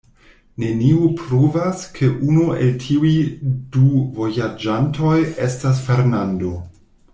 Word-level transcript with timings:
Nenio 0.61 1.09
pruvas, 1.19 1.83
ke 1.97 2.09
unu 2.29 2.47
el 2.63 2.71
tiuj 2.85 3.13
du 3.77 3.85
vojaĝantoj 4.17 5.19
estas 5.51 5.85
Fernando. 5.91 6.57